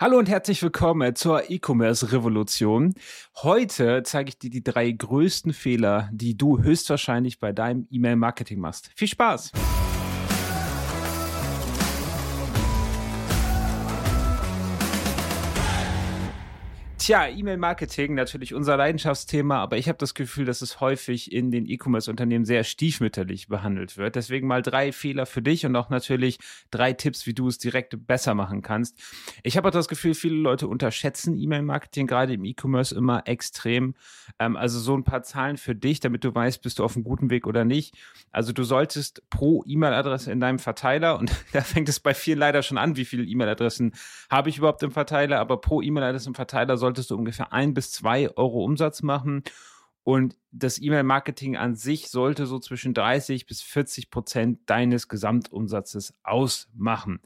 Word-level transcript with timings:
Hallo 0.00 0.16
und 0.16 0.28
herzlich 0.28 0.62
willkommen 0.62 1.16
zur 1.16 1.50
E-Commerce-Revolution. 1.50 2.94
Heute 3.42 4.04
zeige 4.04 4.28
ich 4.28 4.38
dir 4.38 4.48
die 4.48 4.62
drei 4.62 4.92
größten 4.92 5.52
Fehler, 5.52 6.08
die 6.12 6.36
du 6.36 6.62
höchstwahrscheinlich 6.62 7.40
bei 7.40 7.50
deinem 7.50 7.88
E-Mail-Marketing 7.90 8.60
machst. 8.60 8.92
Viel 8.94 9.08
Spaß! 9.08 9.50
Tja, 17.08 17.26
E-Mail-Marketing, 17.26 18.14
natürlich 18.14 18.52
unser 18.52 18.76
Leidenschaftsthema, 18.76 19.62
aber 19.62 19.78
ich 19.78 19.88
habe 19.88 19.96
das 19.96 20.12
Gefühl, 20.12 20.44
dass 20.44 20.60
es 20.60 20.82
häufig 20.82 21.32
in 21.32 21.50
den 21.50 21.64
E-Commerce-Unternehmen 21.64 22.44
sehr 22.44 22.64
stiefmütterlich 22.64 23.48
behandelt 23.48 23.96
wird. 23.96 24.14
Deswegen 24.14 24.46
mal 24.46 24.60
drei 24.60 24.92
Fehler 24.92 25.24
für 25.24 25.40
dich 25.40 25.64
und 25.64 25.74
auch 25.74 25.88
natürlich 25.88 26.38
drei 26.70 26.92
Tipps, 26.92 27.24
wie 27.24 27.32
du 27.32 27.48
es 27.48 27.56
direkt 27.56 28.06
besser 28.06 28.34
machen 28.34 28.60
kannst. 28.60 29.00
Ich 29.42 29.56
habe 29.56 29.68
auch 29.68 29.72
das 29.72 29.88
Gefühl, 29.88 30.12
viele 30.12 30.34
Leute 30.34 30.68
unterschätzen 30.68 31.38
E-Mail-Marketing 31.38 32.06
gerade 32.06 32.34
im 32.34 32.44
E-Commerce 32.44 32.94
immer 32.94 33.26
extrem. 33.26 33.94
Ähm, 34.38 34.54
also 34.54 34.78
so 34.78 34.94
ein 34.94 35.04
paar 35.04 35.22
Zahlen 35.22 35.56
für 35.56 35.74
dich, 35.74 36.00
damit 36.00 36.24
du 36.24 36.34
weißt, 36.34 36.60
bist 36.60 36.78
du 36.78 36.84
auf 36.84 36.94
einem 36.94 37.04
guten 37.04 37.30
Weg 37.30 37.46
oder 37.46 37.64
nicht. 37.64 37.94
Also 38.32 38.52
du 38.52 38.64
solltest 38.64 39.22
pro 39.30 39.64
E-Mail-Adresse 39.66 40.30
in 40.30 40.40
deinem 40.40 40.58
Verteiler, 40.58 41.18
und 41.18 41.32
da 41.54 41.62
fängt 41.62 41.88
es 41.88 42.00
bei 42.00 42.12
vielen 42.12 42.38
leider 42.38 42.62
schon 42.62 42.76
an, 42.76 42.96
wie 42.96 43.06
viele 43.06 43.24
E-Mail-Adressen 43.24 43.92
habe 44.28 44.50
ich 44.50 44.58
überhaupt 44.58 44.82
im 44.82 44.90
Verteiler, 44.90 45.38
aber 45.38 45.58
pro 45.58 45.80
E-Mail-Adresse 45.80 46.28
im 46.28 46.34
Verteiler 46.34 46.76
sollte 46.76 46.97
solltest 46.98 47.10
du 47.10 47.16
ungefähr 47.16 47.52
ein 47.52 47.74
bis 47.74 47.92
zwei 47.92 48.28
Euro 48.36 48.64
Umsatz 48.64 49.02
machen. 49.02 49.44
Und 50.02 50.36
das 50.50 50.80
E-Mail-Marketing 50.80 51.56
an 51.56 51.76
sich 51.76 52.08
sollte 52.08 52.46
so 52.46 52.58
zwischen 52.58 52.94
30 52.94 53.46
bis 53.46 53.62
40 53.62 54.10
Prozent 54.10 54.58
deines 54.66 55.06
Gesamtumsatzes 55.06 56.14
ausmachen. 56.24 57.20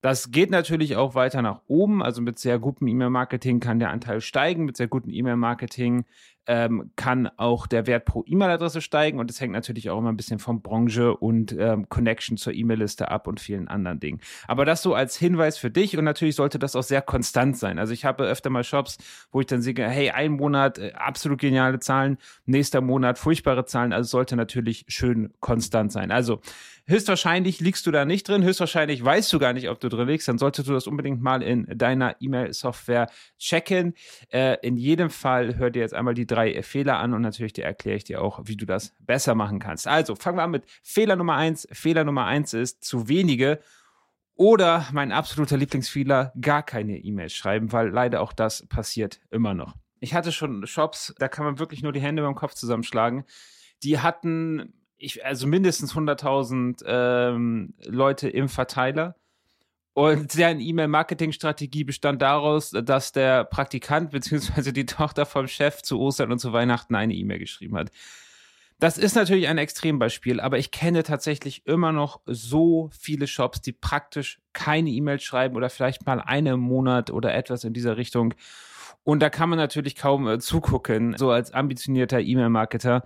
Das 0.00 0.30
geht 0.30 0.50
natürlich 0.50 0.96
auch 0.96 1.14
weiter 1.14 1.42
nach 1.42 1.62
oben. 1.66 2.02
Also 2.02 2.22
mit 2.22 2.38
sehr 2.38 2.58
gutem 2.58 2.88
E-Mail-Marketing 2.88 3.60
kann 3.60 3.78
der 3.78 3.90
Anteil 3.90 4.20
steigen. 4.20 4.64
Mit 4.64 4.76
sehr 4.76 4.88
gutem 4.88 5.12
E-Mail-Marketing 5.12 6.06
ähm, 6.48 6.90
kann 6.96 7.28
auch 7.36 7.66
der 7.66 7.86
Wert 7.86 8.06
pro 8.06 8.24
E-Mail-Adresse 8.26 8.80
steigen. 8.80 9.20
Und 9.20 9.28
das 9.28 9.40
hängt 9.40 9.52
natürlich 9.52 9.90
auch 9.90 9.98
immer 9.98 10.10
ein 10.10 10.16
bisschen 10.16 10.38
von 10.38 10.62
Branche 10.62 11.14
und 11.14 11.52
ähm, 11.52 11.88
Connection 11.90 12.38
zur 12.38 12.54
E-Mail-Liste 12.54 13.10
ab 13.10 13.26
und 13.26 13.38
vielen 13.38 13.68
anderen 13.68 14.00
Dingen. 14.00 14.20
Aber 14.48 14.64
das 14.64 14.82
so 14.82 14.94
als 14.94 15.16
Hinweis 15.16 15.58
für 15.58 15.70
dich. 15.70 15.96
Und 15.96 16.04
natürlich 16.04 16.36
sollte 16.36 16.58
das 16.58 16.74
auch 16.74 16.82
sehr 16.82 17.02
konstant 17.02 17.58
sein. 17.58 17.78
Also 17.78 17.92
ich 17.92 18.06
habe 18.06 18.24
öfter 18.24 18.48
mal 18.48 18.64
Shops, 18.64 18.96
wo 19.30 19.40
ich 19.40 19.46
dann 19.46 19.60
sehe, 19.60 19.74
hey, 19.76 20.10
ein 20.10 20.32
Monat 20.32 20.78
äh, 20.78 20.92
absolut 20.94 21.38
geniale 21.38 21.78
Zahlen, 21.80 22.16
nächster 22.46 22.80
Monat 22.80 23.18
furchtbare 23.18 23.66
Zahlen. 23.66 23.92
Also 23.92 24.08
sollte 24.08 24.34
natürlich 24.34 24.86
schön 24.88 25.34
konstant 25.40 25.92
sein. 25.92 26.10
Also 26.10 26.40
höchstwahrscheinlich 26.88 27.60
liegst 27.60 27.86
du 27.86 27.90
da 27.90 28.04
nicht 28.04 28.26
drin, 28.26 28.42
höchstwahrscheinlich 28.42 29.04
weißt 29.04 29.30
du 29.32 29.38
gar 29.38 29.52
nicht, 29.52 29.68
ob 29.68 29.78
du 29.78 29.88
drin 29.88 30.08
liegst, 30.08 30.26
dann 30.26 30.38
solltest 30.38 30.68
du 30.68 30.72
das 30.72 30.86
unbedingt 30.86 31.20
mal 31.20 31.42
in 31.42 31.66
deiner 31.68 32.16
E-Mail-Software 32.18 33.08
checken. 33.38 33.94
Äh, 34.30 34.56
in 34.62 34.76
jedem 34.76 35.10
Fall 35.10 35.56
hör 35.56 35.70
dir 35.70 35.80
jetzt 35.80 35.94
einmal 35.94 36.14
die 36.14 36.26
drei 36.26 36.37
Fehler 36.62 36.98
an 36.98 37.14
und 37.14 37.22
natürlich 37.22 37.58
erkläre 37.58 37.96
ich 37.96 38.04
dir 38.04 38.22
auch, 38.22 38.40
wie 38.44 38.56
du 38.56 38.66
das 38.66 38.94
besser 39.00 39.34
machen 39.34 39.58
kannst. 39.58 39.86
Also 39.86 40.14
fangen 40.14 40.38
wir 40.38 40.42
an 40.42 40.50
mit 40.50 40.64
Fehler 40.82 41.16
Nummer 41.16 41.36
eins. 41.36 41.68
Fehler 41.72 42.04
Nummer 42.04 42.24
eins 42.26 42.54
ist 42.54 42.84
zu 42.84 43.08
wenige 43.08 43.60
oder 44.34 44.86
mein 44.92 45.10
absoluter 45.10 45.56
Lieblingsfehler, 45.56 46.32
gar 46.40 46.62
keine 46.62 46.98
E-Mails 46.98 47.34
schreiben, 47.34 47.72
weil 47.72 47.88
leider 47.88 48.20
auch 48.20 48.32
das 48.32 48.66
passiert 48.68 49.20
immer 49.30 49.52
noch. 49.54 49.74
Ich 50.00 50.14
hatte 50.14 50.30
schon 50.30 50.66
Shops, 50.66 51.14
da 51.18 51.28
kann 51.28 51.44
man 51.44 51.58
wirklich 51.58 51.82
nur 51.82 51.92
die 51.92 52.00
Hände 52.00 52.22
beim 52.22 52.36
Kopf 52.36 52.54
zusammenschlagen. 52.54 53.24
Die 53.82 53.98
hatten 53.98 54.72
ich, 54.98 55.24
also 55.24 55.46
mindestens 55.46 55.94
100.000 55.94 56.84
ähm, 56.86 57.74
Leute 57.84 58.28
im 58.28 58.48
Verteiler. 58.48 59.14
Und 59.98 60.38
deren 60.38 60.60
E-Mail-Marketing-Strategie 60.60 61.82
bestand 61.82 62.22
daraus, 62.22 62.70
dass 62.70 63.10
der 63.10 63.42
Praktikant 63.42 64.12
bzw. 64.12 64.70
die 64.70 64.86
Tochter 64.86 65.26
vom 65.26 65.48
Chef 65.48 65.82
zu 65.82 65.98
Ostern 65.98 66.30
und 66.30 66.38
zu 66.38 66.52
Weihnachten 66.52 66.94
eine 66.94 67.14
E-Mail 67.14 67.40
geschrieben 67.40 67.76
hat. 67.76 67.90
Das 68.78 68.96
ist 68.96 69.16
natürlich 69.16 69.48
ein 69.48 69.58
Extrembeispiel, 69.58 70.38
aber 70.38 70.56
ich 70.56 70.70
kenne 70.70 71.02
tatsächlich 71.02 71.66
immer 71.66 71.90
noch 71.90 72.20
so 72.26 72.90
viele 72.96 73.26
Shops, 73.26 73.60
die 73.60 73.72
praktisch 73.72 74.40
keine 74.52 74.90
E-Mail 74.90 75.18
schreiben 75.18 75.56
oder 75.56 75.68
vielleicht 75.68 76.06
mal 76.06 76.20
eine 76.20 76.50
im 76.50 76.60
Monat 76.60 77.10
oder 77.10 77.34
etwas 77.34 77.64
in 77.64 77.72
dieser 77.72 77.96
Richtung. 77.96 78.34
Und 79.02 79.18
da 79.20 79.30
kann 79.30 79.48
man 79.48 79.58
natürlich 79.58 79.96
kaum 79.96 80.28
äh, 80.28 80.38
zugucken, 80.38 81.16
so 81.18 81.32
als 81.32 81.52
ambitionierter 81.52 82.20
E-Mail-Marketer 82.20 83.02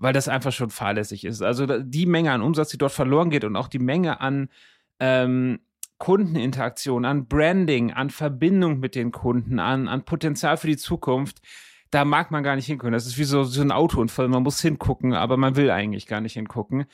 weil 0.00 0.12
das 0.12 0.28
einfach 0.28 0.52
schon 0.52 0.70
fahrlässig 0.70 1.24
ist. 1.24 1.42
Also 1.42 1.66
die 1.66 2.06
Menge 2.06 2.30
an 2.30 2.40
Umsatz, 2.40 2.68
die 2.68 2.78
dort 2.78 2.92
verloren 2.92 3.30
geht 3.30 3.42
und 3.42 3.56
auch 3.56 3.66
die 3.66 3.80
Menge 3.80 4.20
an 4.20 4.48
ähm, 5.00 5.58
Kundeninteraktion, 5.98 7.04
an 7.04 7.26
Branding, 7.26 7.92
an 7.92 8.10
Verbindung 8.10 8.78
mit 8.78 8.94
den 8.94 9.12
Kunden, 9.12 9.58
an, 9.58 9.88
an 9.88 10.04
Potenzial 10.04 10.56
für 10.56 10.68
die 10.68 10.76
Zukunft, 10.76 11.40
da 11.90 12.04
mag 12.04 12.30
man 12.30 12.42
gar 12.42 12.56
nicht 12.56 12.66
hingucken. 12.66 12.92
Das 12.92 13.06
ist 13.06 13.18
wie 13.18 13.24
so, 13.24 13.44
so 13.44 13.62
ein 13.62 13.72
Autounfall. 13.72 14.28
Man 14.28 14.42
muss 14.42 14.60
hingucken, 14.60 15.14
aber 15.14 15.36
man 15.36 15.56
will 15.56 15.70
eigentlich 15.70 16.06
gar 16.06 16.20
nicht 16.20 16.34
hingucken. 16.34 16.84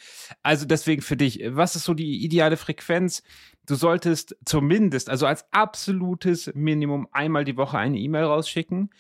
Also 0.43 0.67
deswegen 0.67 1.03
für 1.03 1.17
dich, 1.17 1.41
was 1.47 1.75
ist 1.75 1.85
so 1.85 1.95
die 1.95 2.25
ideale 2.25 2.57
Frequenz? 2.57 3.23
Du 3.67 3.75
solltest 3.75 4.37
zumindest, 4.45 5.11
also 5.11 5.27
als 5.27 5.47
absolutes 5.53 6.53
Minimum 6.55 7.09
einmal 7.13 7.45
die 7.45 7.57
Woche 7.57 7.79
eine 7.79 7.99
E-Mail 7.99 8.25
rausschicken. 8.25 8.91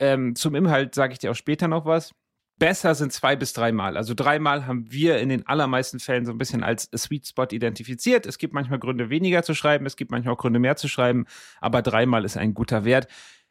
Ähm, 0.00 0.34
zum 0.34 0.54
Inhalt 0.56 0.94
sage 0.94 1.12
ich 1.12 1.20
dir 1.20 1.30
auch 1.30 1.36
später 1.36 1.68
noch 1.68 1.84
was 1.86 2.14
besser 2.58 2.94
sind 2.94 3.12
zwei 3.12 3.36
bis 3.36 3.52
dreimal. 3.52 3.96
Also 3.96 4.14
dreimal 4.14 4.66
haben 4.66 4.90
wir 4.90 5.18
in 5.18 5.28
den 5.28 5.46
allermeisten 5.46 6.00
Fällen 6.00 6.26
so 6.26 6.32
ein 6.32 6.38
bisschen 6.38 6.62
als 6.62 6.88
Sweet 6.96 7.26
Spot 7.26 7.46
identifiziert. 7.50 8.26
Es 8.26 8.38
gibt 8.38 8.54
manchmal 8.54 8.78
Gründe, 8.78 9.10
weniger 9.10 9.42
zu 9.42 9.54
schreiben, 9.54 9.86
es 9.86 9.96
gibt 9.96 10.10
manchmal 10.10 10.34
auch 10.34 10.38
Gründe, 10.38 10.58
mehr 10.58 10.76
zu 10.76 10.88
schreiben, 10.88 11.26
aber 11.60 11.82
dreimal 11.82 12.24
ist 12.24 12.36
ein 12.36 12.54
guter 12.54 12.84
Wert. 12.84 13.08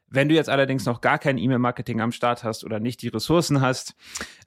Wenn 0.09 0.29
du 0.29 0.35
jetzt 0.35 0.49
allerdings 0.49 0.85
noch 0.85 1.01
gar 1.01 1.17
kein 1.17 1.39
E-Mail-Marketing 1.39 1.99
am 1.99 2.11
Start 2.11 2.43
hast 2.43 2.63
oder 2.63 2.79
nicht 2.79 3.01
die 3.01 3.07
Ressourcen 3.07 3.61
hast, 3.61 3.95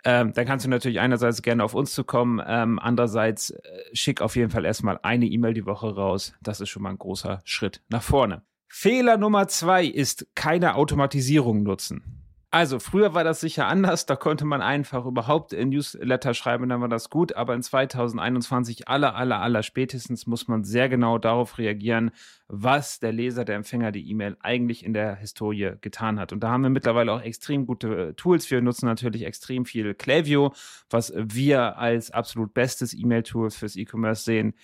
ähm, 0.05 0.33
dann 0.33 0.47
kannst 0.47 0.65
du 0.65 0.71
natürlich 0.71 1.00
einerseits 1.00 1.43
gerne 1.43 1.65
auf 1.65 1.75
uns 1.75 1.93
zu 1.93 2.05
kommen, 2.05 2.41
ähm, 2.47 2.78
andererseits 2.78 3.50
äh, 3.50 3.62
schick 3.93 4.21
auf 4.21 4.37
jeden 4.37 4.50
Fall 4.50 4.65
erstmal 4.65 5.00
eine 5.03 5.27
E-Mail 5.27 5.55
die 5.55 5.67
Woche 5.67 5.93
raus. 5.93 6.34
Das 6.41 6.61
ist 6.61 6.69
schon 6.69 6.84
mal 6.84 6.91
ein 6.91 6.99
großer 6.99 7.41
Schritt 7.44 7.83
nach 7.88 8.03
vorne. 8.03 8.43
Fehler 8.69 9.17
Nummer 9.17 9.49
zwei 9.49 9.84
ist 9.84 10.28
keine 10.37 10.77
Automatisierung 10.77 11.65
nutzen. 11.65 12.25
Also, 12.56 12.78
früher 12.78 13.12
war 13.12 13.22
das 13.22 13.41
sicher 13.41 13.67
anders. 13.67 14.06
Da 14.06 14.17
konnte 14.17 14.47
man 14.47 14.62
einfach 14.62 15.05
überhaupt 15.05 15.53
in 15.53 15.69
Newsletter 15.69 16.33
schreiben, 16.33 16.71
dann 16.71 16.81
war 16.81 16.89
das 16.89 17.11
gut. 17.11 17.37
Aber 17.37 17.55
in 17.55 17.62
2021, 17.62 18.89
aller, 18.89 19.15
aller, 19.15 19.43
aller 19.43 19.62
spätestens, 19.62 20.27
muss 20.27 20.49
man 20.49 20.65
sehr 20.65 20.89
genau 20.89 21.19
darauf 21.19 21.59
reagieren, 21.59 22.12
was 22.49 22.99
der 22.99 23.12
Leser, 23.12 23.44
der 23.44 23.56
Empfänger 23.56 23.93
die 23.93 24.09
E-Mail 24.09 24.39
eigentlich 24.41 24.87
in 24.87 24.94
der 24.94 25.17
Historie 25.17 25.72
getan 25.83 26.19
hat. 26.19 26.33
Und 26.33 26.41
da 26.41 26.49
haben 26.49 26.62
wir 26.62 26.71
mittlerweile 26.71 27.12
auch 27.12 27.21
extrem 27.21 27.67
gute 27.67 27.89
äh, 27.94 28.15
Tools. 28.15 28.50
Wir 28.50 28.62
nutzen 28.62 28.87
natürlich 28.87 29.27
extrem 29.27 29.67
viel 29.67 29.93
Klaviyo, 29.93 30.55
was 30.88 31.12
wir 31.15 31.77
als 31.77 32.11
absolut 32.11 32.55
bestes 32.55 32.94
E-Mail-Tool 32.94 33.50
fürs 33.50 33.77
E-Commerce 33.77 34.25
sehen. 34.25 34.55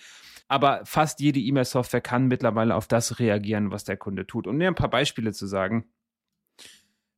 Aber 0.47 0.81
fast 0.85 1.19
jede 1.19 1.39
E-Mail-Software 1.39 2.01
kann 2.01 2.27
mittlerweile 2.27 2.73
auf 2.73 2.87
das 2.87 3.19
reagieren, 3.19 3.69
was 3.69 3.83
der 3.83 3.97
Kunde 3.97 4.25
tut. 4.25 4.47
Um 4.47 4.57
mir 4.57 4.67
ein 4.67 4.73
paar 4.73 4.89
Beispiele 4.89 5.31
zu 5.31 5.45
sagen. 5.45 5.85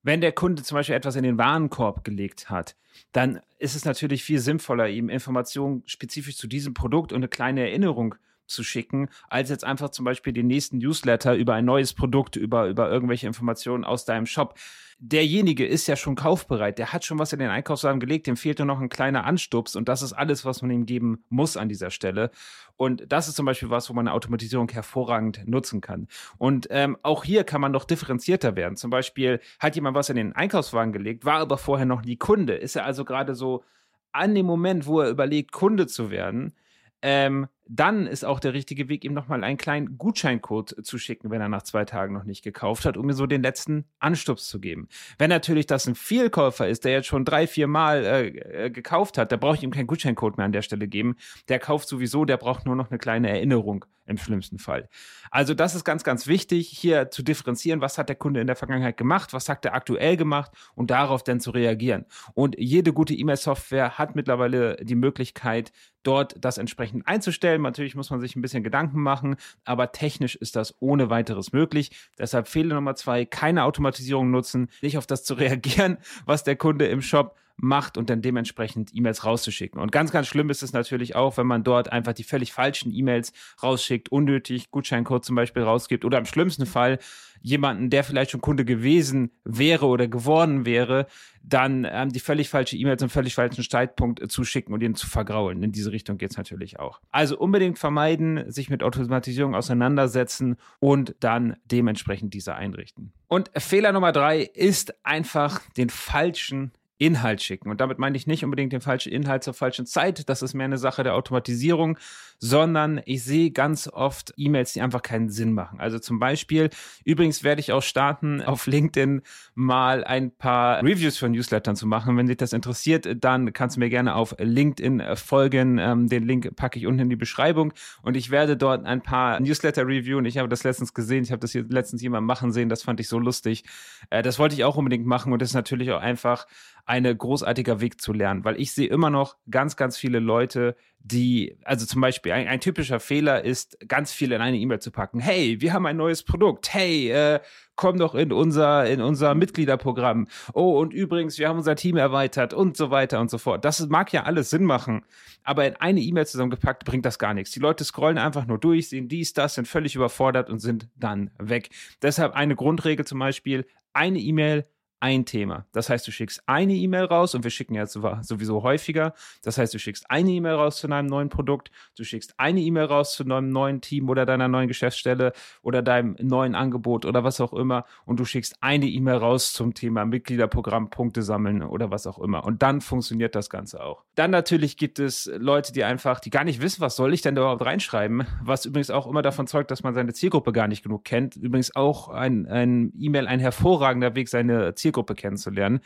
Wenn 0.05 0.21
der 0.21 0.33
Kunde 0.33 0.61
zum 0.61 0.75
Beispiel 0.75 0.93
etwas 0.93 1.16
in 1.16 1.23
den 1.23 1.39
Warenkorb 1.39 2.03
gelegt 2.03 2.51
hat, 2.51 2.75
dann 3.11 3.41
ist 3.57 3.75
es 3.75 3.85
natürlich 3.85 4.23
viel 4.23 4.38
sinnvoller, 4.38 4.88
ihm 4.88 5.09
Informationen 5.09 5.81
spezifisch 5.88 6.38
zu 6.38 6.45
diesem 6.45 6.75
Produkt 6.75 7.11
und 7.11 7.17
eine 7.17 7.27
kleine 7.27 7.61
Erinnerung 7.61 8.13
zu 8.47 8.63
schicken, 8.63 9.09
als 9.29 9.50
jetzt 9.50 9.63
einfach 9.63 9.89
zum 9.89 10.06
Beispiel 10.06 10.33
den 10.33 10.47
nächsten 10.47 10.78
Newsletter 10.78 11.35
über 11.35 11.53
ein 11.53 11.66
neues 11.66 11.94
Produkt, 11.94 12.35
über, 12.35 12.67
über 12.67 12.89
irgendwelche 12.89 13.28
Informationen 13.28 13.83
aus 13.83 14.06
deinem 14.06 14.25
Shop 14.25 14.56
derjenige 14.97 15.66
ist 15.66 15.88
ja 15.88 15.95
schon 15.95 16.16
kaufbereit, 16.16 16.79
der 16.79 16.94
hat 16.94 17.03
schon 17.03 17.19
was 17.19 17.33
in 17.33 17.39
den 17.39 17.50
Einkaufswagen 17.50 18.00
gelegt, 18.00 18.28
dem 18.28 18.38
fehlt 18.38 18.59
nur 18.59 18.66
noch 18.66 18.79
ein 18.79 18.89
kleiner 18.89 19.25
Anstups 19.25 19.75
und 19.75 19.89
das 19.89 20.01
ist 20.01 20.13
alles, 20.13 20.45
was 20.45 20.61
man 20.61 20.72
ihm 20.72 20.85
geben 20.85 21.23
muss 21.29 21.57
an 21.57 21.69
dieser 21.69 21.91
Stelle. 21.91 22.31
Und 22.78 23.11
das 23.11 23.28
ist 23.28 23.35
zum 23.35 23.45
Beispiel 23.45 23.69
was, 23.69 23.89
wo 23.89 23.94
man 23.94 24.07
eine 24.07 24.16
Automatisierung 24.16 24.69
hervorragend 24.69 25.47
nutzen 25.47 25.81
kann. 25.81 26.07
Und 26.38 26.67
ähm, 26.69 26.97
auch 27.03 27.23
hier 27.23 27.44
kann 27.44 27.62
man 27.62 27.71
noch 27.71 27.86
differenzierter 27.86 28.56
werden. 28.56 28.77
Zum 28.77 28.89
Beispiel 28.89 29.39
hat 29.59 29.75
jemand 29.75 29.95
was 29.95 30.09
in 30.09 30.15
den 30.15 30.33
Einkaufswagen 30.33 30.94
gelegt, 30.94 31.25
war 31.25 31.39
aber 31.39 31.57
vorher 31.57 31.86
noch 31.86 32.03
nie 32.03 32.18
Kunde. 32.18 32.56
Ist 32.56 32.75
er 32.75 32.86
also 32.86 33.06
gerade 33.06 33.36
so 33.36 33.63
an 34.12 34.33
dem 34.33 34.45
Moment, 34.45 34.86
wo 34.86 35.01
er 35.01 35.09
überlegt, 35.09 35.51
Kunde 35.51 35.88
zu 35.88 36.09
werden, 36.09 36.53
ähm, 37.01 37.47
dann 37.67 38.06
ist 38.06 38.23
auch 38.23 38.39
der 38.39 38.53
richtige 38.53 38.89
Weg, 38.89 39.03
ihm 39.03 39.13
nochmal 39.13 39.44
einen 39.44 39.57
kleinen 39.57 39.97
Gutscheincode 39.97 40.75
zu 40.83 40.97
schicken, 40.97 41.31
wenn 41.31 41.41
er 41.41 41.50
nach 41.50 41.63
zwei 41.63 41.85
Tagen 41.85 42.13
noch 42.13 42.23
nicht 42.23 42.44
gekauft 42.44 42.85
hat, 42.85 42.97
um 42.97 43.06
mir 43.06 43.13
so 43.13 43.25
den 43.25 43.41
letzten 43.41 43.85
Anstups 44.00 44.47
zu 44.47 44.59
geben. 44.59 44.88
Wenn 45.17 45.29
natürlich 45.29 45.65
das 45.65 45.88
ein 45.88 45.95
Vielkäufer 45.95 46.67
ist, 46.67 46.85
der 46.85 46.91
jetzt 46.91 47.07
schon 47.07 47.25
drei, 47.25 47.47
vier 47.47 47.67
Mal 47.67 48.06
äh, 48.06 48.27
äh 48.65 48.69
gekauft 48.69 49.17
hat, 49.17 49.31
da 49.31 49.38
brauche 49.38 49.56
ich 49.56 49.63
ihm 49.63 49.71
keinen 49.71 49.88
Gutscheincode 49.88 50.38
mehr 50.38 50.45
an 50.45 50.51
der 50.51 50.62
Stelle 50.62 50.88
geben. 50.88 51.15
Der 51.50 51.59
kauft 51.59 51.88
sowieso, 51.88 52.25
der 52.25 52.38
braucht 52.38 52.65
nur 52.65 52.75
noch 52.75 52.89
eine 52.89 53.00
kleine 53.00 53.29
Erinnerung 53.29 53.85
im 54.06 54.18
schlimmsten 54.18 54.59
Fall. 54.59 54.88
Also 55.31 55.53
das 55.53 55.75
ist 55.75 55.83
ganz, 55.83 56.03
ganz 56.03 56.27
wichtig, 56.27 56.69
hier 56.69 57.09
zu 57.09 57.23
differenzieren, 57.23 57.81
was 57.81 57.97
hat 57.97 58.09
der 58.09 58.15
Kunde 58.15 58.39
in 58.39 58.47
der 58.47 58.56
Vergangenheit 58.56 58.97
gemacht, 58.97 59.33
was 59.33 59.50
hat 59.50 59.65
er 59.65 59.73
aktuell 59.73 60.18
gemacht 60.18 60.51
und 60.75 60.91
darauf 60.91 61.23
dann 61.23 61.39
zu 61.39 61.51
reagieren. 61.51 62.06
Und 62.33 62.56
jede 62.57 62.94
gute 62.94 63.13
E-Mail-Software 63.13 63.97
hat 63.97 64.15
mittlerweile 64.15 64.77
die 64.77 64.95
Möglichkeit, 64.95 65.71
dort 66.03 66.35
das 66.39 66.57
entsprechend 66.57 67.07
einzustellen 67.07 67.55
umstellen. 67.56 67.62
Natürlich 67.62 67.96
muss 67.96 68.10
man 68.10 68.19
sich 68.19 68.36
ein 68.36 68.42
bisschen 68.42 68.63
Gedanken 68.63 69.02
machen, 69.02 69.36
aber 69.63 69.92
technisch 69.92 70.36
ist 70.36 70.56
das 70.56 70.75
ohne 70.80 71.10
weiteres 71.10 71.54
möglich. 71.54 71.92
Deshalb 72.18 72.48
Fehler 72.48 72.75
Nummer 72.75 72.96
zwei, 72.96 73.25
keine 73.25 73.63
Automatisierung 73.63 74.31
nutzen, 74.31 74.69
nicht 74.81 74.98
auf 74.98 75.07
das 75.07 75.24
zu 75.24 75.34
reagieren, 75.36 75.98
was 76.25 76.44
der 76.44 76.56
Kunde 76.56 76.88
im 76.88 77.02
Shop 77.02 77.36
macht 77.57 77.98
und 77.98 78.10
dann 78.10 78.22
dementsprechend 78.22 78.92
E-Mails 78.94 79.24
rauszuschicken. 79.25 79.80
Und 79.80 79.92
ganz, 79.92 80.12
ganz 80.12 80.28
schlimm 80.28 80.50
ist 80.50 80.63
es 80.63 80.74
natürlich 80.74 81.16
auch, 81.16 81.38
wenn 81.38 81.48
man 81.48 81.63
dort 81.63 81.92
einfach 81.92 82.13
die 82.13 82.24
völlig 82.24 82.54
falschen 82.54 82.94
E-Mails 82.94 83.31
rausschickt, 83.62 84.10
unnötig 84.10 84.72
Gutscheincode 84.72 85.24
zum 85.24 85.36
Beispiel 85.36 85.63
rausgibt 85.63 86.06
oder 86.06 86.18
im 86.18 86.25
schlimmsten 86.25 86.66
Fall 86.66 87.00
jemanden, 87.42 87.92
der 87.92 88.04
vielleicht 88.04 88.31
schon 88.31 88.42
Kunde 88.42 88.66
gewesen 88.66 89.31
wäre 89.44 89.86
oder 89.86 90.07
geworden 90.07 90.66
wäre, 90.66 91.06
dann 91.44 91.88
ähm, 91.88 92.12
die 92.12 92.19
völlig 92.19 92.50
falsche 92.50 92.75
E-Mail 92.75 92.98
zum 92.98 93.10
völlig 93.10 93.36
falschen 93.36 93.63
Zeitpunkt 93.63 94.19
äh, 94.19 94.28
zuschicken 94.28 94.74
und 94.74 94.81
ihn 94.81 94.96
zu 94.96 95.07
vergraulen. 95.07 95.62
In 95.62 95.72
diese 95.72 95.92
Richtung 95.92 96.18
geht 96.18 96.31
es 96.31 96.38
natürlich 96.38 96.80
auch. 96.80 97.02
Also 97.12 97.38
unbedingt 97.38 97.78
vermeiden, 97.78 98.52
sich 98.52 98.72
mit 98.72 98.81
Automatisierung 98.81 99.54
auseinandersetzen 99.54 100.56
und 100.80 101.16
dann 101.19 101.56
dementsprechend 101.66 102.34
diese 102.34 102.56
einrichten. 102.56 103.13
Und 103.28 103.52
Fehler 103.56 103.92
Nummer 103.92 104.12
drei 104.12 104.42
ist 104.42 105.06
einfach 105.06 105.62
den 105.78 105.90
falschen 105.90 106.72
Inhalt 106.97 107.42
schicken. 107.42 107.69
Und 107.69 107.81
damit 107.81 108.00
meine 108.00 108.15
ich 108.15 108.25
nicht 108.25 108.45
unbedingt 108.45 108.71
den 108.71 108.80
falschen 108.80 109.12
Inhalt 109.12 109.44
zur 109.44 109.53
falschen 109.53 109.86
Zeit. 109.86 110.30
Das 110.30 110.42
ist 110.42 110.53
mehr 110.53 110.65
eine 110.65 110.77
Sache 110.77 111.03
der 111.03 111.15
Automatisierung, 111.15 111.97
sondern 112.39 113.01
ich 113.06 113.24
sehe 113.24 113.51
ganz 113.51 113.89
oft 113.89 114.33
E-Mails, 114.38 114.74
die 114.74 114.81
einfach 114.81 115.01
keinen 115.01 115.30
Sinn 115.30 115.53
machen. 115.53 115.80
Also 115.80 116.00
zum 116.00 116.19
Beispiel, 116.19 116.69
übrigens 117.03 117.44
werde 117.44 117.59
ich 117.59 117.74
auch 117.74 117.83
starten, 117.83 118.42
auf 118.45 118.65
LinkedIn 118.68 119.21
mal 119.56 120.06
ein 120.06 120.31
paar 120.31 120.81
Reviews 120.83 121.18
von 121.18 121.31
Newslettern 121.31 121.75
zu 121.75 121.86
machen. 121.86 122.15
Wenn 122.15 122.27
dich 122.27 122.38
das 122.38 122.53
interessiert, 122.53 123.07
dann 123.24 123.51
kannst 123.51 123.75
du 123.75 123.81
mir 123.81 123.89
gerne 123.89 124.15
auf 124.15 124.36
LinkedIn 124.38 125.03
folgen. 125.15 125.77
Ähm, 125.80 126.07
den 126.07 126.24
Link 126.24 126.56
packe 126.56 126.80
ich 126.80 126.88
unten 126.88 127.01
in 127.01 127.09
die 127.09 127.15
Beschreibung 127.18 127.74
und 128.03 128.15
ich 128.15 128.31
werde 128.31 128.56
dort 128.56 128.86
ein 128.86 129.01
paar 129.01 129.39
Newsletter 129.42 129.86
reviewen. 129.86 130.25
Ich 130.25 130.38
habe 130.38 130.47
das 130.47 130.63
letztens 130.63 130.94
gesehen. 130.94 131.24
Ich 131.24 131.31
habe 131.31 131.39
das 131.39 131.51
hier 131.51 131.65
letztens 131.68 132.01
jemand 132.01 132.25
machen 132.25 132.53
sehen. 132.53 132.69
Das 132.69 132.83
fand 132.83 133.01
ich 133.01 133.09
so 133.09 133.19
lustig. 133.19 133.65
Äh, 134.09 134.24
das 134.24 134.39
wollte 134.39 134.56
ich 134.56 134.63
auch 134.63 134.77
unbedingt 134.77 135.06
machen 135.06 135.33
und 135.33 135.42
das 135.42 135.50
ist 135.50 135.56
natürlich 135.56 135.92
auch 135.92 136.01
einfach 136.01 136.47
ein 136.85 137.17
großartiger 137.17 137.81
Weg 137.81 137.99
zu 137.99 138.13
lernen, 138.13 138.43
weil 138.45 138.59
ich 138.61 138.73
sehe 138.73 138.87
immer 138.87 139.09
noch 139.09 139.37
ganz, 139.49 139.75
ganz 139.75 139.97
viele 139.97 140.19
Leute, 140.19 140.75
die, 140.99 141.57
also 141.63 141.85
zum 141.85 142.01
Beispiel 142.01 142.31
ein, 142.31 142.47
ein 142.47 142.59
typischer 142.59 142.99
Fehler 142.99 143.43
ist, 143.43 143.77
ganz 143.87 144.11
viel 144.11 144.31
in 144.31 144.41
eine 144.41 144.57
E-Mail 144.57 144.79
zu 144.79 144.91
packen. 144.91 145.19
Hey, 145.19 145.61
wir 145.61 145.73
haben 145.73 145.85
ein 145.85 145.97
neues 145.97 146.23
Produkt. 146.23 146.73
Hey, 146.73 147.09
äh, 147.09 147.39
komm 147.75 147.97
doch 147.97 148.13
in 148.13 148.31
unser, 148.31 148.85
in 148.87 149.01
unser 149.01 149.33
Mitgliederprogramm. 149.33 150.27
Oh, 150.53 150.79
und 150.79 150.93
übrigens, 150.93 151.39
wir 151.39 151.49
haben 151.49 151.57
unser 151.57 151.75
Team 151.75 151.97
erweitert 151.97 152.53
und 152.53 152.77
so 152.77 152.91
weiter 152.91 153.19
und 153.19 153.31
so 153.31 153.39
fort. 153.39 153.65
Das 153.65 153.85
mag 153.87 154.13
ja 154.13 154.23
alles 154.23 154.51
Sinn 154.51 154.63
machen, 154.63 155.05
aber 155.43 155.67
in 155.67 155.75
eine 155.77 156.01
E-Mail 156.01 156.27
zusammengepackt 156.27 156.85
bringt 156.85 157.05
das 157.05 157.17
gar 157.19 157.33
nichts. 157.33 157.51
Die 157.51 157.59
Leute 157.59 157.83
scrollen 157.83 158.17
einfach 158.17 158.45
nur 158.45 158.59
durch, 158.59 158.89
sehen 158.89 159.07
dies, 159.07 159.33
das, 159.33 159.55
sind 159.55 159.67
völlig 159.67 159.95
überfordert 159.95 160.49
und 160.49 160.59
sind 160.59 160.87
dann 160.95 161.31
weg. 161.39 161.69
Deshalb 162.01 162.33
eine 162.33 162.55
Grundregel 162.55 163.05
zum 163.05 163.19
Beispiel, 163.19 163.65
eine 163.93 164.19
E-Mail 164.19 164.65
ein 165.00 165.25
Thema. 165.25 165.65
Das 165.71 165.89
heißt, 165.89 166.07
du 166.07 166.12
schickst 166.12 166.42
eine 166.47 166.74
E-Mail 166.74 167.06
raus 167.06 167.36
und 167.36 167.44
wir 167.44 167.51
schicken 167.51 167.75
ja 167.75 167.86
sowieso 167.86 168.63
häufiger. 168.63 169.13
Das 169.44 169.57
heißt, 169.57 169.74
du 169.74 169.80
schickst 169.80 170.09
eine 170.09 170.31
E-Mail 170.31 170.56
raus 170.56 170.77
zu 170.77 170.88
einem 170.88 171.07
neuen 171.07 171.30
Produkt, 171.30 171.69
du 171.97 172.03
schickst 172.03 172.33
eine 172.38 172.62
E-Mail 172.62 172.86
raus 172.86 173.13
zu 173.13 173.24
einem 173.24 173.50
neuen 173.50 173.81
Team 173.81 174.09
oder 174.09 174.25
deiner 174.25 174.47
neuen 174.47 174.68
Geschäftsstelle 174.68 175.33
oder 175.62 175.81
deinem 175.81 176.15
neuen 176.19 176.56
Angebot 176.56 177.06
oder 177.06 177.24
was 177.24 177.39
auch 177.39 177.53
immer 177.53 177.86
und 178.06 178.19
du 178.19 178.25
schickst 178.25 178.57
eine 178.62 178.88
E-Mail 178.88 179.18
raus 179.18 179.53
zum 179.53 179.74
Thema 179.74 180.06
Mitgliederprogramm, 180.06 180.89
Punkte 180.89 181.21
sammeln 181.21 181.62
oder 181.62 181.92
was 181.92 182.07
auch 182.07 182.19
immer. 182.19 182.44
Und 182.45 182.62
dann 182.62 182.81
funktioniert 182.81 183.36
das 183.36 183.50
Ganze 183.50 183.83
auch. 183.83 184.03
Dann 184.15 184.31
natürlich 184.31 184.77
gibt 184.77 185.00
es 185.00 185.30
Leute, 185.38 185.74
die 185.74 185.83
einfach, 185.83 186.19
die 186.19 186.30
gar 186.30 186.44
nicht 186.44 186.62
wissen, 186.62 186.81
was 186.81 186.95
soll 186.95 187.13
ich 187.13 187.21
denn 187.21 187.36
da 187.36 187.42
überhaupt 187.42 187.65
reinschreiben, 187.65 188.25
was 188.42 188.65
übrigens 188.65 188.89
auch 188.89 189.07
immer 189.07 189.21
davon 189.21 189.45
zeugt, 189.45 189.71
dass 189.71 189.83
man 189.83 189.94
seine 189.94 190.13
Zielgruppe 190.13 190.51
gar 190.51 190.68
nicht 190.68 190.83
genug 190.83 191.03
kennt. 191.03 191.36
Übrigens 191.36 191.75
auch 191.75 192.09
ein, 192.09 192.47
ein 192.47 192.92
E-Mail 192.97 193.27
ein 193.27 193.39
hervorragender 193.39 194.15
Weg, 194.15 194.30
seine 194.30 194.74
Zielgruppe 194.74 194.84
Zielgruppe 194.85 195.15
kennenzulernen. 195.15 195.79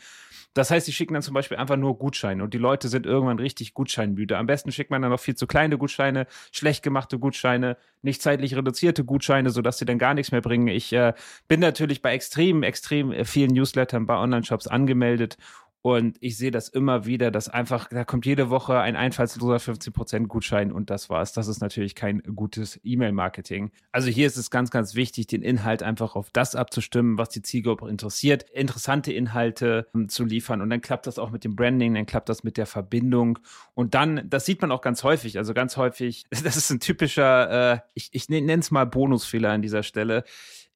Das 0.52 0.70
heißt, 0.70 0.86
sie 0.86 0.92
schicken 0.92 1.14
dann 1.14 1.22
zum 1.22 1.32
Beispiel 1.32 1.56
einfach 1.56 1.76
nur 1.76 1.96
Gutscheine 1.96 2.42
und 2.42 2.52
die 2.52 2.58
Leute 2.58 2.88
sind 2.88 3.06
irgendwann 3.06 3.38
richtig 3.38 3.72
gutscheinmüde. 3.72 4.36
Am 4.36 4.46
besten 4.46 4.72
schickt 4.72 4.90
man 4.90 5.00
dann 5.00 5.10
noch 5.10 5.20
viel 5.20 5.36
zu 5.36 5.46
kleine 5.46 5.78
Gutscheine, 5.78 6.26
schlecht 6.52 6.82
gemachte 6.82 7.18
Gutscheine, 7.18 7.76
nicht 8.02 8.20
zeitlich 8.20 8.56
reduzierte 8.56 9.04
Gutscheine, 9.04 9.50
sodass 9.50 9.78
sie 9.78 9.84
dann 9.84 9.98
gar 9.98 10.12
nichts 10.12 10.32
mehr 10.32 10.40
bringen. 10.40 10.68
Ich 10.68 10.92
äh, 10.92 11.14
bin 11.48 11.60
natürlich 11.60 12.02
bei 12.02 12.12
extrem, 12.12 12.62
extrem 12.62 13.24
vielen 13.24 13.52
Newslettern 13.52 14.06
bei 14.06 14.16
Online-Shops 14.16 14.66
angemeldet 14.66 15.36
und 15.82 16.18
ich 16.20 16.36
sehe 16.36 16.50
das 16.50 16.68
immer 16.68 17.06
wieder, 17.06 17.30
dass 17.30 17.48
einfach, 17.48 17.88
da 17.88 18.04
kommt 18.04 18.26
jede 18.26 18.50
Woche 18.50 18.78
ein 18.78 18.96
einfallsloser 18.96 19.56
15% 19.56 20.26
Gutschein 20.26 20.72
und 20.72 20.90
das 20.90 21.08
war's. 21.08 21.32
Das 21.32 21.48
ist 21.48 21.60
natürlich 21.60 21.94
kein 21.94 22.22
gutes 22.22 22.78
E-Mail-Marketing. 22.84 23.70
Also 23.90 24.08
hier 24.08 24.26
ist 24.26 24.36
es 24.36 24.50
ganz, 24.50 24.70
ganz 24.70 24.94
wichtig, 24.94 25.26
den 25.26 25.40
Inhalt 25.40 25.82
einfach 25.82 26.16
auf 26.16 26.28
das 26.32 26.54
abzustimmen, 26.54 27.16
was 27.16 27.30
die 27.30 27.40
Zielgruppe 27.40 27.88
interessiert, 27.88 28.44
interessante 28.50 29.10
Inhalte 29.10 29.86
um, 29.94 30.10
zu 30.10 30.24
liefern. 30.24 30.60
Und 30.60 30.68
dann 30.68 30.82
klappt 30.82 31.06
das 31.06 31.18
auch 31.18 31.30
mit 31.30 31.44
dem 31.44 31.56
Branding, 31.56 31.94
dann 31.94 32.04
klappt 32.04 32.28
das 32.28 32.44
mit 32.44 32.58
der 32.58 32.66
Verbindung. 32.66 33.38
Und 33.72 33.94
dann, 33.94 34.28
das 34.28 34.44
sieht 34.44 34.60
man 34.60 34.72
auch 34.72 34.82
ganz 34.82 35.02
häufig, 35.02 35.38
also 35.38 35.54
ganz 35.54 35.78
häufig, 35.78 36.24
das 36.44 36.56
ist 36.56 36.70
ein 36.70 36.80
typischer, 36.80 37.72
äh, 37.72 37.78
ich, 37.94 38.10
ich 38.12 38.28
nenne 38.28 38.52
es 38.52 38.70
mal 38.70 38.84
Bonusfehler 38.84 39.50
an 39.50 39.62
dieser 39.62 39.82
Stelle 39.82 40.24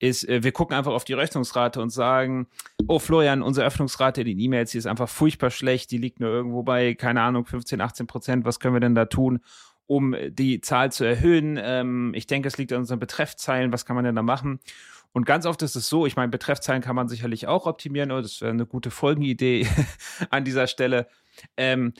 ist, 0.04 0.28
äh, 0.28 0.42
wir 0.42 0.52
gucken 0.52 0.76
einfach 0.76 0.92
auf 0.92 1.04
die 1.04 1.14
Öffnungsrate 1.14 1.80
und 1.80 1.90
sagen, 1.90 2.46
oh 2.86 2.98
Florian, 2.98 3.42
unsere 3.42 3.66
Öffnungsrate 3.66 4.20
in 4.20 4.26
den 4.28 4.38
E-Mails, 4.38 4.72
die 4.72 4.78
ist 4.78 4.86
einfach 4.86 5.08
furchtbar 5.08 5.50
schlecht, 5.50 5.90
die 5.90 5.98
liegt 5.98 6.20
nur 6.20 6.30
irgendwo 6.30 6.62
bei, 6.62 6.94
keine 6.94 7.22
Ahnung, 7.22 7.46
15, 7.46 7.80
18 7.80 8.06
Prozent, 8.06 8.44
was 8.44 8.60
können 8.60 8.74
wir 8.74 8.80
denn 8.80 8.94
da 8.94 9.06
tun? 9.06 9.40
um 9.86 10.16
die 10.30 10.60
Zahl 10.62 10.92
zu 10.92 11.04
erhöhen. 11.04 11.58
Ähm, 11.62 12.12
ich 12.14 12.26
denke, 12.26 12.48
es 12.48 12.56
liegt 12.56 12.72
an 12.72 12.80
unseren 12.80 13.00
Betreffzeilen. 13.00 13.72
Was 13.72 13.84
kann 13.84 13.96
man 13.96 14.04
denn 14.06 14.14
da 14.14 14.22
machen? 14.22 14.60
Und 15.12 15.26
ganz 15.26 15.46
oft 15.46 15.62
ist 15.62 15.76
es 15.76 15.88
so, 15.88 16.06
ich 16.06 16.16
meine, 16.16 16.28
Betreffzeilen 16.28 16.82
kann 16.82 16.96
man 16.96 17.08
sicherlich 17.08 17.46
auch 17.46 17.66
optimieren, 17.66 18.10
oder 18.10 18.22
das 18.22 18.40
wäre 18.40 18.50
eine 18.50 18.66
gute 18.66 18.90
Folgenidee 18.90 19.66
an 20.30 20.44
dieser 20.44 20.66
Stelle. 20.66 21.06
Ähm, 21.56 21.92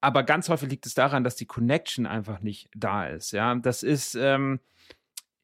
aber 0.00 0.22
ganz 0.22 0.48
häufig 0.48 0.70
liegt 0.70 0.86
es 0.86 0.94
daran, 0.94 1.24
dass 1.24 1.36
die 1.36 1.46
Connection 1.46 2.06
einfach 2.06 2.40
nicht 2.40 2.70
da 2.74 3.06
ist. 3.06 3.32
Ja, 3.32 3.54
das 3.56 3.82
ist, 3.82 4.14
ähm, 4.14 4.60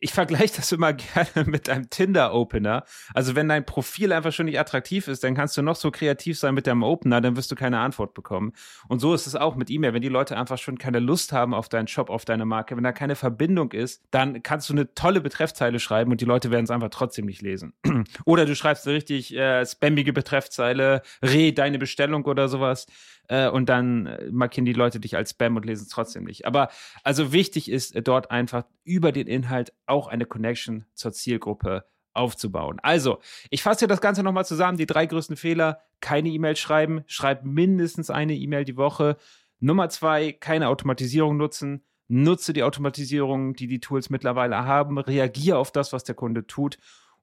ich 0.03 0.13
vergleiche 0.13 0.57
das 0.57 0.73
immer 0.73 0.93
gerne 0.93 1.49
mit 1.49 1.69
einem 1.69 1.89
Tinder-Opener. 1.89 2.85
Also 3.15 3.37
wenn 3.37 3.49
dein 3.49 3.65
Profil 3.65 4.13
einfach 4.13 4.33
schon 4.33 4.47
nicht 4.47 4.59
attraktiv 4.59 5.07
ist, 5.07 5.23
dann 5.23 5.35
kannst 5.35 5.57
du 5.57 5.63
noch 5.63 5.77
so 5.77 5.91
kreativ 5.91 6.39
sein 6.39 6.55
mit 6.55 6.67
deinem 6.67 6.83
Opener, 6.83 7.21
dann 7.21 7.37
wirst 7.37 7.53
du 7.53 7.55
keine 7.55 7.79
Antwort 7.79 8.13
bekommen. 8.13 8.53
Und 8.89 8.99
so 8.99 9.15
ist 9.15 9.29
es 9.29 9.37
auch 9.37 9.55
mit 9.55 9.71
E-Mail. 9.71 9.95
Wenn 9.95 10.03
die 10.03 10.09
Leute 10.09 10.37
einfach 10.37 10.59
schon 10.59 10.77
keine 10.77 10.99
Lust 10.99 11.33
haben 11.33 11.55
auf 11.55 11.69
deinen 11.69 11.87
Shop, 11.87 12.11
auf 12.11 12.25
deine 12.25 12.45
Marke, 12.45 12.77
wenn 12.77 12.83
da 12.83 12.93
keine 12.93 13.15
Verbindung 13.15 13.71
ist, 13.71 14.03
dann 14.11 14.43
kannst 14.43 14.69
du 14.69 14.75
eine 14.75 14.93
tolle 14.95 15.21
Betreffzeile 15.21 15.79
schreiben 15.79 16.11
und 16.11 16.21
die 16.21 16.25
Leute 16.25 16.51
werden 16.51 16.65
es 16.65 16.71
einfach 16.71 16.91
trotzdem 16.91 17.27
nicht 17.27 17.41
lesen. 17.41 17.73
oder 18.25 18.45
du 18.45 18.57
schreibst 18.57 18.87
eine 18.87 18.97
richtig 18.97 19.35
äh, 19.37 19.65
spammige 19.65 20.13
Betreffzeile, 20.13 21.03
re 21.23 21.53
deine 21.53 21.79
Bestellung 21.79 22.25
oder 22.25 22.49
sowas 22.49 22.87
äh, 23.33 23.49
und 23.49 23.71
dann 23.71 24.07
äh, 24.07 24.31
markieren 24.31 24.67
die 24.67 24.75
Leute 24.75 25.01
dich 25.01 25.17
als 25.17 25.31
Spam 25.31 25.57
und 25.57 25.65
lesen 25.65 25.85
es 25.85 25.89
trotzdem 25.89 26.25
nicht. 26.25 26.45
Aber 26.45 26.69
also 27.03 27.33
wichtig 27.33 27.71
ist 27.71 27.97
äh, 27.97 28.03
dort 28.03 28.31
einfach 28.31 28.65
über 28.85 29.11
den 29.11 29.27
Inhalt 29.27 29.73
auch 29.87 30.07
eine 30.07 30.27
Connection 30.27 30.85
zur 30.93 31.13
Zielgruppe 31.13 31.87
aufzubauen. 32.13 32.79
Also, 32.83 33.21
ich 33.49 33.63
fasse 33.63 33.87
das 33.87 34.03
Ganze 34.03 34.23
nochmal 34.23 34.45
zusammen. 34.45 34.77
Die 34.77 34.85
drei 34.85 35.07
größten 35.07 35.37
Fehler, 35.37 35.81
keine 36.01 36.29
E-Mail 36.29 36.57
schreiben, 36.57 37.05
schreib 37.07 37.43
mindestens 37.45 38.11
eine 38.11 38.35
E-Mail 38.35 38.67
die 38.67 38.77
Woche. 38.77 39.17
Nummer 39.61 39.89
zwei, 39.89 40.33
keine 40.33 40.69
Automatisierung 40.69 41.39
nutzen. 41.39 41.85
Nutze 42.09 42.53
die 42.53 42.65
Automatisierung, 42.65 43.55
die 43.55 43.67
die 43.67 43.81
Tools 43.81 44.11
mittlerweile 44.11 44.67
haben. 44.67 44.99
Reagiere 44.99 45.57
auf 45.57 45.73
das, 45.73 45.95
was 45.95 46.05
der 46.05 46.15
Kunde 46.15 46.47
tut. 46.47 46.77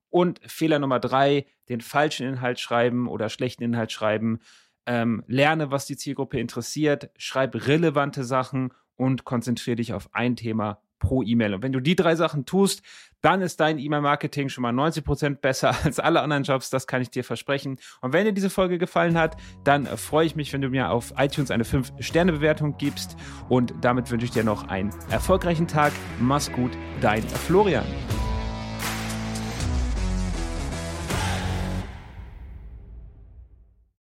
Und 0.10 0.42
Fehler 0.44 0.80
Nummer 0.80 1.00
drei, 1.00 1.46
den 1.68 1.82
falschen 1.82 2.26
Inhalt 2.26 2.60
schreiben 2.60 3.08
oder 3.08 3.30
schlechten 3.30 3.62
Inhalt 3.62 3.92
schreiben 3.92 4.40
ähm, 4.86 5.24
lerne, 5.28 5.72
was 5.72 5.86
die 5.86 5.98
Zielgruppe 5.98 6.40
interessiert, 6.40 7.10
schreib 7.18 7.68
relevante 7.68 8.24
Sachen 8.24 8.74
und 8.96 9.24
konzentriere 9.24 9.78
dich 9.78 9.94
auf 9.94 10.10
ein 10.14 10.36
Thema 10.36 10.82
pro 11.00 11.24
E-Mail. 11.24 11.56
Und 11.56 11.64
wenn 11.64 11.72
du 11.72 11.80
die 11.80 11.96
drei 11.96 12.16
Sachen 12.16 12.46
tust, 12.46 12.84
dann 13.22 13.42
ist 13.42 13.60
dein 13.60 13.80
E-Mail-Marketing 13.80 14.50
schon 14.50 14.62
mal 14.62 14.72
90 14.72 15.04
Prozent 15.04 15.42
besser 15.42 15.74
als 15.84 16.00
alle 16.00 16.22
anderen 16.22 16.44
Jobs. 16.44 16.70
Das 16.70 16.88
kann 16.88 17.02
ich 17.02 17.10
dir 17.10 17.24
versprechen. 17.24 17.80
Und 18.02 18.14
wenn 18.14 18.26
dir 18.26 18.34
diese 18.34 18.50
Folge 18.50 18.78
gefallen 18.78 19.18
hat, 19.18 19.38
dann 19.64 19.86
freue 19.86 20.26
ich 20.26 20.36
mich, 20.36 20.54
wenn 20.54 20.62
du 20.62 20.70
mir 20.70 20.92
auf 20.92 21.14
iTunes 21.18 21.52
eine 21.52 21.64
5-Sterne-Bewertung 21.64 22.78
gibst. 22.78 23.18
Und 23.48 23.74
damit 23.82 24.12
wünsche 24.12 24.26
ich 24.26 24.32
dir 24.32 24.44
noch 24.44 24.68
einen 24.68 24.92
erfolgreichen 25.10 25.68
Tag. 25.68 25.94
Mach's 26.20 26.52
gut, 26.52 26.72
dein 27.02 27.24
Florian. 27.24 27.86